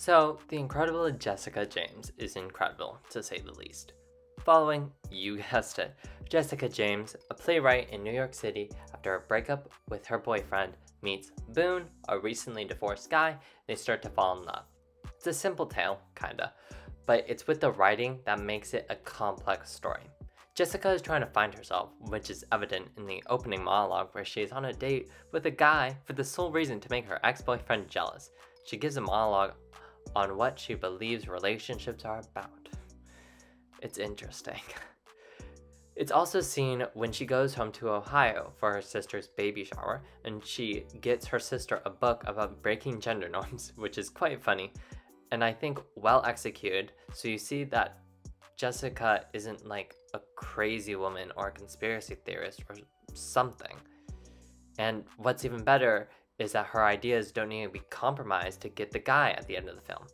So, 0.00 0.38
the 0.48 0.56
incredible 0.56 1.10
Jessica 1.10 1.66
James 1.66 2.10
is 2.16 2.36
incredible, 2.36 2.98
to 3.10 3.22
say 3.22 3.38
the 3.38 3.52
least. 3.52 3.92
Following, 4.46 4.90
you 5.10 5.36
guessed 5.36 5.78
it, 5.78 5.94
Jessica 6.26 6.70
James, 6.70 7.16
a 7.28 7.34
playwright 7.34 7.90
in 7.90 8.02
New 8.02 8.10
York 8.10 8.32
City, 8.32 8.70
after 8.94 9.14
a 9.14 9.20
breakup 9.20 9.70
with 9.90 10.06
her 10.06 10.16
boyfriend, 10.16 10.72
meets 11.02 11.32
Boone, 11.50 11.84
a 12.08 12.18
recently 12.18 12.64
divorced 12.64 13.10
guy, 13.10 13.36
they 13.66 13.74
start 13.74 14.00
to 14.00 14.08
fall 14.08 14.38
in 14.38 14.46
love. 14.46 14.64
It's 15.18 15.26
a 15.26 15.34
simple 15.34 15.66
tale, 15.66 16.00
kinda, 16.14 16.54
but 17.04 17.26
it's 17.28 17.46
with 17.46 17.60
the 17.60 17.72
writing 17.72 18.20
that 18.24 18.40
makes 18.40 18.72
it 18.72 18.86
a 18.88 18.96
complex 18.96 19.70
story. 19.70 20.04
Jessica 20.54 20.92
is 20.92 21.02
trying 21.02 21.20
to 21.20 21.26
find 21.26 21.52
herself, 21.52 21.90
which 22.08 22.30
is 22.30 22.46
evident 22.52 22.88
in 22.96 23.04
the 23.04 23.22
opening 23.28 23.62
monologue 23.62 24.08
where 24.12 24.24
she 24.24 24.40
is 24.40 24.50
on 24.50 24.64
a 24.64 24.72
date 24.72 25.10
with 25.30 25.44
a 25.44 25.50
guy 25.50 25.94
for 26.06 26.14
the 26.14 26.24
sole 26.24 26.50
reason 26.50 26.80
to 26.80 26.90
make 26.90 27.04
her 27.04 27.20
ex 27.22 27.42
boyfriend 27.42 27.90
jealous. 27.90 28.30
She 28.64 28.78
gives 28.78 28.96
a 28.96 29.02
monologue 29.02 29.52
on 30.14 30.36
what 30.36 30.58
she 30.58 30.74
believes 30.74 31.28
relationships 31.28 32.04
are 32.04 32.20
about. 32.20 32.68
It's 33.82 33.98
interesting. 33.98 34.60
It's 36.00 36.12
also 36.12 36.40
seen 36.40 36.86
when 36.94 37.12
she 37.12 37.26
goes 37.26 37.52
home 37.52 37.72
to 37.72 37.90
Ohio 37.90 38.54
for 38.58 38.72
her 38.72 38.80
sister's 38.80 39.28
baby 39.28 39.64
shower, 39.64 40.00
and 40.24 40.42
she 40.42 40.86
gets 41.02 41.26
her 41.26 41.38
sister 41.38 41.82
a 41.84 41.90
book 41.90 42.24
about 42.26 42.62
breaking 42.62 43.00
gender 43.00 43.28
norms, 43.36 43.74
which 43.76 43.98
is 43.98 44.08
quite 44.08 44.42
funny, 44.42 44.72
and 45.30 45.44
I 45.44 45.52
think 45.52 45.78
well 45.96 46.24
executed. 46.24 46.92
So 47.12 47.28
you 47.28 47.36
see 47.36 47.64
that 47.64 47.98
Jessica 48.56 49.26
isn't 49.34 49.66
like 49.66 49.94
a 50.14 50.20
crazy 50.36 50.96
woman 50.96 51.32
or 51.36 51.48
a 51.48 51.52
conspiracy 51.52 52.14
theorist 52.14 52.62
or 52.70 52.76
something. 53.12 53.76
And 54.78 55.04
what's 55.18 55.44
even 55.44 55.62
better 55.62 56.08
is 56.40 56.52
that 56.52 56.66
her 56.66 56.82
ideas 56.82 57.30
don't 57.30 57.50
need 57.50 57.64
to 57.64 57.70
be 57.70 57.82
compromised 57.90 58.62
to 58.62 58.68
get 58.70 58.90
the 58.90 58.98
guy 58.98 59.30
at 59.32 59.46
the 59.46 59.56
end 59.56 59.68
of 59.68 59.76
the 59.76 59.82
film. 59.82 60.06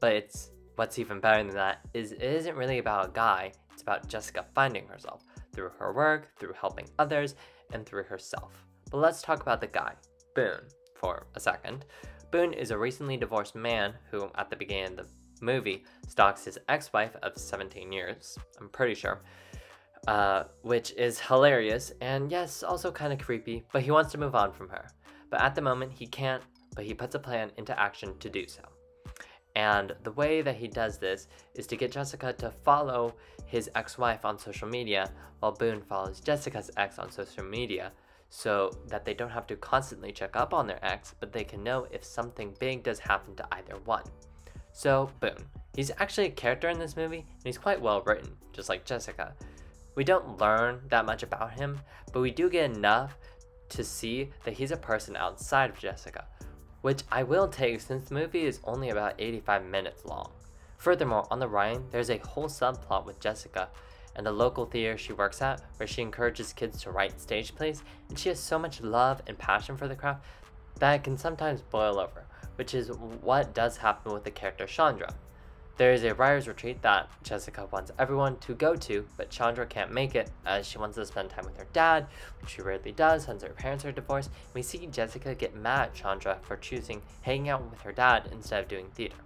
But 0.00 0.12
it's 0.12 0.50
what's 0.76 0.98
even 0.98 1.20
better 1.20 1.42
than 1.42 1.54
that 1.54 1.80
is 1.92 2.12
it 2.12 2.22
isn't 2.22 2.56
really 2.56 2.78
about 2.78 3.08
a 3.08 3.12
guy, 3.12 3.52
it's 3.72 3.82
about 3.82 4.08
Jessica 4.08 4.46
finding 4.54 4.86
herself 4.86 5.24
through 5.52 5.70
her 5.78 5.92
work, 5.92 6.28
through 6.38 6.52
helping 6.52 6.86
others, 6.98 7.34
and 7.72 7.84
through 7.84 8.04
herself. 8.04 8.64
But 8.90 8.98
let's 8.98 9.22
talk 9.22 9.42
about 9.42 9.60
the 9.60 9.66
guy, 9.66 9.94
Boone, 10.34 10.68
for 10.94 11.26
a 11.34 11.40
second. 11.40 11.84
Boone 12.30 12.52
is 12.52 12.70
a 12.70 12.78
recently 12.78 13.16
divorced 13.16 13.56
man 13.56 13.94
who, 14.10 14.30
at 14.36 14.50
the 14.50 14.56
beginning 14.56 14.98
of 14.98 15.08
the 15.08 15.44
movie, 15.44 15.84
stalks 16.06 16.44
his 16.44 16.58
ex 16.68 16.92
wife 16.92 17.16
of 17.22 17.36
17 17.36 17.90
years, 17.90 18.38
I'm 18.60 18.68
pretty 18.68 18.94
sure, 18.94 19.22
uh, 20.06 20.44
which 20.62 20.92
is 20.92 21.18
hilarious 21.18 21.92
and, 22.00 22.30
yes, 22.30 22.62
also 22.62 22.92
kind 22.92 23.12
of 23.12 23.18
creepy, 23.18 23.64
but 23.72 23.82
he 23.82 23.90
wants 23.90 24.12
to 24.12 24.18
move 24.18 24.36
on 24.36 24.52
from 24.52 24.68
her 24.68 24.86
but 25.30 25.40
at 25.40 25.54
the 25.54 25.62
moment 25.62 25.92
he 25.92 26.06
can't, 26.06 26.42
but 26.74 26.84
he 26.84 26.94
puts 26.94 27.14
a 27.14 27.18
plan 27.18 27.50
into 27.56 27.78
action 27.78 28.16
to 28.18 28.28
do 28.28 28.46
so. 28.46 28.62
And 29.56 29.94
the 30.02 30.12
way 30.12 30.42
that 30.42 30.56
he 30.56 30.68
does 30.68 30.98
this 30.98 31.28
is 31.54 31.66
to 31.68 31.76
get 31.76 31.90
Jessica 31.90 32.34
to 32.34 32.50
follow 32.50 33.14
his 33.46 33.70
ex 33.74 33.96
wife 33.96 34.24
on 34.24 34.38
social 34.38 34.68
media, 34.68 35.10
while 35.40 35.52
Boone 35.52 35.80
follows 35.80 36.20
Jessica's 36.20 36.70
ex 36.76 36.98
on 36.98 37.10
social 37.10 37.42
media, 37.42 37.92
so 38.28 38.70
that 38.88 39.04
they 39.04 39.14
don't 39.14 39.30
have 39.30 39.46
to 39.46 39.56
constantly 39.56 40.12
check 40.12 40.36
up 40.36 40.52
on 40.52 40.66
their 40.66 40.84
ex, 40.84 41.14
but 41.20 41.32
they 41.32 41.44
can 41.44 41.62
know 41.62 41.86
if 41.90 42.04
something 42.04 42.54
big 42.60 42.82
does 42.82 42.98
happen 42.98 43.34
to 43.36 43.46
either 43.52 43.76
one. 43.86 44.04
So, 44.72 45.10
Boone. 45.20 45.46
He's 45.74 45.90
actually 45.98 46.26
a 46.26 46.30
character 46.30 46.68
in 46.68 46.78
this 46.78 46.96
movie, 46.96 47.20
and 47.20 47.44
he's 47.44 47.56
quite 47.56 47.80
well 47.80 48.02
written, 48.02 48.36
just 48.52 48.68
like 48.68 48.84
Jessica. 48.84 49.34
We 49.94 50.04
don't 50.04 50.38
learn 50.38 50.82
that 50.88 51.06
much 51.06 51.22
about 51.22 51.52
him, 51.52 51.80
but 52.12 52.20
we 52.20 52.30
do 52.30 52.50
get 52.50 52.70
enough 52.70 53.16
to 53.70 53.84
see 53.84 54.30
that 54.44 54.54
he's 54.54 54.70
a 54.70 54.76
person 54.76 55.16
outside 55.16 55.70
of 55.70 55.78
Jessica, 55.78 56.26
which 56.82 57.02
I 57.10 57.22
will 57.22 57.48
take 57.48 57.80
since 57.80 58.08
the 58.08 58.14
movie 58.14 58.46
is 58.46 58.60
only 58.64 58.90
about 58.90 59.14
85 59.18 59.64
minutes 59.64 60.04
long. 60.04 60.30
Furthermore, 60.76 61.26
on 61.30 61.40
the 61.40 61.48
Ryan, 61.48 61.84
there's 61.90 62.10
a 62.10 62.18
whole 62.18 62.48
subplot 62.48 63.06
with 63.06 63.20
Jessica 63.20 63.68
and 64.16 64.26
the 64.26 64.32
local 64.32 64.64
theater 64.64 64.96
she 64.96 65.12
works 65.12 65.42
at 65.42 65.62
where 65.76 65.86
she 65.86 66.02
encourages 66.02 66.52
kids 66.52 66.82
to 66.82 66.90
write 66.90 67.20
stage 67.20 67.54
plays, 67.54 67.82
and 68.08 68.18
she 68.18 68.30
has 68.30 68.40
so 68.40 68.58
much 68.58 68.80
love 68.80 69.22
and 69.26 69.38
passion 69.38 69.76
for 69.76 69.88
the 69.88 69.94
craft 69.94 70.24
that 70.78 70.94
it 70.94 71.04
can 71.04 71.16
sometimes 71.16 71.60
boil 71.60 71.98
over, 71.98 72.24
which 72.56 72.74
is 72.74 72.90
what 73.20 73.54
does 73.54 73.76
happen 73.76 74.12
with 74.12 74.24
the 74.24 74.30
character 74.30 74.66
Chandra. 74.66 75.14
There 75.76 75.92
is 75.92 76.04
a 76.04 76.14
writer's 76.14 76.48
retreat 76.48 76.80
that 76.82 77.10
Jessica 77.22 77.68
wants 77.70 77.92
everyone 77.98 78.38
to 78.38 78.54
go 78.54 78.76
to, 78.76 79.06
but 79.18 79.28
Chandra 79.28 79.66
can't 79.66 79.92
make 79.92 80.14
it 80.14 80.30
as 80.46 80.66
she 80.66 80.78
wants 80.78 80.96
to 80.96 81.04
spend 81.04 81.28
time 81.28 81.44
with 81.44 81.58
her 81.58 81.66
dad, 81.74 82.06
which 82.40 82.52
she 82.52 82.62
rarely 82.62 82.92
does 82.92 83.24
since 83.24 83.42
her 83.42 83.50
parents 83.50 83.84
are 83.84 83.92
divorced. 83.92 84.30
We 84.54 84.62
see 84.62 84.86
Jessica 84.86 85.34
get 85.34 85.54
mad 85.54 85.88
at 85.88 85.94
Chandra 85.94 86.38
for 86.40 86.56
choosing 86.56 87.02
hanging 87.20 87.50
out 87.50 87.70
with 87.70 87.82
her 87.82 87.92
dad 87.92 88.30
instead 88.32 88.62
of 88.62 88.68
doing 88.68 88.86
theater. 88.94 89.16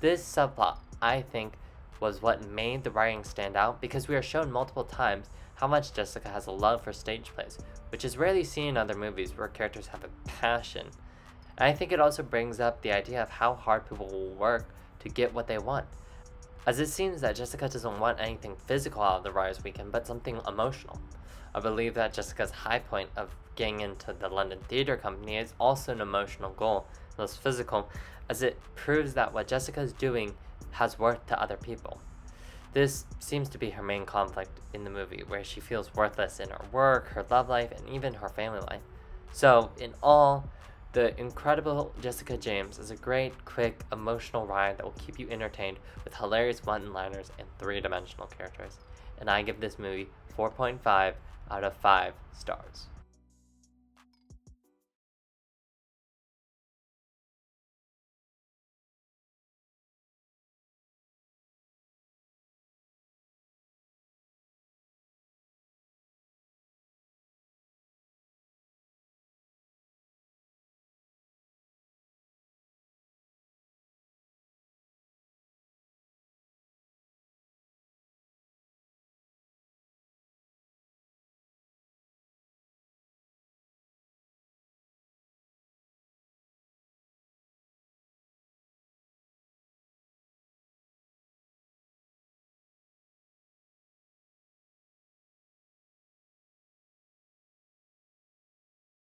This 0.00 0.22
subplot, 0.22 0.78
I 1.02 1.22
think, 1.22 1.54
was 1.98 2.22
what 2.22 2.48
made 2.48 2.84
the 2.84 2.92
writing 2.92 3.24
stand 3.24 3.56
out 3.56 3.80
because 3.80 4.06
we 4.06 4.14
are 4.14 4.22
shown 4.22 4.52
multiple 4.52 4.84
times 4.84 5.26
how 5.56 5.66
much 5.66 5.92
Jessica 5.92 6.28
has 6.28 6.46
a 6.46 6.52
love 6.52 6.84
for 6.84 6.92
stage 6.92 7.32
plays, 7.34 7.58
which 7.90 8.04
is 8.04 8.16
rarely 8.16 8.44
seen 8.44 8.68
in 8.68 8.76
other 8.76 8.94
movies 8.94 9.36
where 9.36 9.48
characters 9.48 9.88
have 9.88 10.04
a 10.04 10.28
passion. 10.28 10.86
And 11.58 11.68
I 11.68 11.72
think 11.72 11.90
it 11.90 12.00
also 12.00 12.22
brings 12.22 12.60
up 12.60 12.80
the 12.80 12.92
idea 12.92 13.20
of 13.20 13.28
how 13.28 13.54
hard 13.54 13.88
people 13.88 14.06
will 14.06 14.30
work 14.30 14.68
to 15.00 15.08
get 15.08 15.34
what 15.34 15.46
they 15.46 15.58
want. 15.58 15.86
As 16.66 16.78
it 16.78 16.88
seems 16.88 17.20
that 17.22 17.36
Jessica 17.36 17.68
doesn't 17.68 17.98
want 17.98 18.20
anything 18.20 18.56
physical 18.66 19.02
out 19.02 19.18
of 19.18 19.24
the 19.24 19.32
Writers' 19.32 19.64
Weekend, 19.64 19.92
but 19.92 20.06
something 20.06 20.40
emotional. 20.46 21.00
I 21.54 21.60
believe 21.60 21.94
that 21.94 22.12
Jessica's 22.12 22.50
high 22.50 22.78
point 22.78 23.08
of 23.16 23.34
getting 23.56 23.80
into 23.80 24.12
the 24.12 24.28
London 24.28 24.58
Theatre 24.68 24.96
Company 24.96 25.36
is 25.36 25.54
also 25.58 25.92
an 25.92 26.00
emotional 26.00 26.50
goal, 26.50 26.86
less 27.18 27.36
physical, 27.36 27.88
as 28.28 28.42
it 28.42 28.58
proves 28.76 29.14
that 29.14 29.32
what 29.34 29.48
Jessica 29.48 29.80
is 29.80 29.92
doing 29.92 30.34
has 30.72 30.98
worth 30.98 31.26
to 31.26 31.42
other 31.42 31.56
people. 31.56 32.00
This 32.72 33.04
seems 33.18 33.48
to 33.48 33.58
be 33.58 33.70
her 33.70 33.82
main 33.82 34.06
conflict 34.06 34.60
in 34.72 34.84
the 34.84 34.90
movie, 34.90 35.24
where 35.26 35.42
she 35.42 35.60
feels 35.60 35.92
worthless 35.94 36.38
in 36.38 36.50
her 36.50 36.64
work, 36.70 37.08
her 37.08 37.26
love 37.28 37.48
life, 37.48 37.72
and 37.72 37.88
even 37.88 38.14
her 38.14 38.28
family 38.28 38.60
life. 38.60 38.82
So, 39.32 39.70
in 39.78 39.94
all, 40.02 40.48
the 40.92 41.18
incredible 41.20 41.94
Jessica 42.02 42.36
James 42.36 42.78
is 42.78 42.90
a 42.90 42.96
great, 42.96 43.44
quick, 43.44 43.80
emotional 43.92 44.46
ride 44.46 44.76
that 44.78 44.84
will 44.84 44.94
keep 44.98 45.20
you 45.20 45.28
entertained 45.30 45.78
with 46.04 46.14
hilarious 46.14 46.64
one 46.64 46.92
liners 46.92 47.30
and 47.38 47.46
three 47.58 47.80
dimensional 47.80 48.26
characters. 48.26 48.78
And 49.20 49.30
I 49.30 49.42
give 49.42 49.60
this 49.60 49.78
movie 49.78 50.08
4.5 50.36 51.14
out 51.50 51.64
of 51.64 51.76
5 51.76 52.14
stars. 52.32 52.86